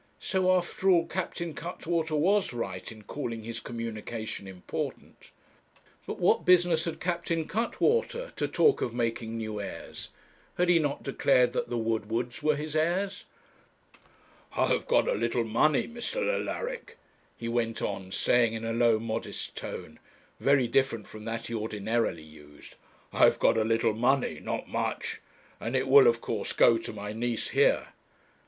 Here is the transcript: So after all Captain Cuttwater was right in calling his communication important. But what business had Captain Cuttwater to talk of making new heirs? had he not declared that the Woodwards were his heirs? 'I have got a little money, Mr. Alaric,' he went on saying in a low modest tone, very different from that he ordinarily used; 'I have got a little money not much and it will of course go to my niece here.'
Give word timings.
So 0.19 0.51
after 0.51 0.89
all 0.89 1.05
Captain 1.05 1.53
Cuttwater 1.53 2.15
was 2.15 2.53
right 2.53 2.91
in 2.91 3.03
calling 3.03 3.43
his 3.43 3.59
communication 3.59 4.47
important. 4.47 5.29
But 6.07 6.17
what 6.17 6.43
business 6.43 6.85
had 6.85 6.99
Captain 6.99 7.47
Cuttwater 7.47 8.31
to 8.35 8.47
talk 8.47 8.81
of 8.81 8.95
making 8.95 9.37
new 9.37 9.61
heirs? 9.61 10.09
had 10.57 10.69
he 10.69 10.79
not 10.79 11.03
declared 11.03 11.53
that 11.53 11.69
the 11.69 11.77
Woodwards 11.77 12.41
were 12.41 12.55
his 12.55 12.75
heirs? 12.75 13.25
'I 14.55 14.65
have 14.69 14.87
got 14.87 15.07
a 15.07 15.13
little 15.13 15.43
money, 15.43 15.87
Mr. 15.87 16.27
Alaric,' 16.33 16.97
he 17.37 17.47
went 17.47 17.83
on 17.83 18.11
saying 18.11 18.53
in 18.53 18.65
a 18.65 18.73
low 18.73 18.97
modest 18.97 19.55
tone, 19.55 19.99
very 20.39 20.67
different 20.67 21.05
from 21.05 21.25
that 21.25 21.45
he 21.45 21.53
ordinarily 21.53 22.23
used; 22.23 22.73
'I 23.13 23.19
have 23.25 23.37
got 23.39 23.55
a 23.55 23.63
little 23.63 23.93
money 23.93 24.39
not 24.39 24.67
much 24.67 25.21
and 25.59 25.75
it 25.75 25.87
will 25.87 26.07
of 26.07 26.21
course 26.21 26.53
go 26.53 26.79
to 26.79 26.91
my 26.91 27.13
niece 27.13 27.49
here.' 27.49 27.89